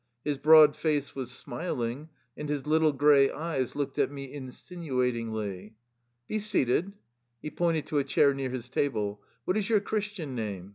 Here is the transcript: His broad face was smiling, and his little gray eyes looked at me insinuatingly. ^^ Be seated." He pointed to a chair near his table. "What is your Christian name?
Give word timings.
His 0.25 0.39
broad 0.39 0.75
face 0.75 1.13
was 1.13 1.29
smiling, 1.29 2.09
and 2.35 2.49
his 2.49 2.65
little 2.65 2.91
gray 2.91 3.29
eyes 3.29 3.75
looked 3.75 3.99
at 3.99 4.09
me 4.11 4.33
insinuatingly. 4.33 5.73
^^ 5.75 5.75
Be 6.27 6.39
seated." 6.39 6.93
He 7.39 7.51
pointed 7.51 7.85
to 7.85 7.99
a 7.99 8.03
chair 8.03 8.33
near 8.33 8.49
his 8.49 8.67
table. 8.67 9.21
"What 9.45 9.57
is 9.57 9.69
your 9.69 9.79
Christian 9.79 10.33
name? 10.33 10.69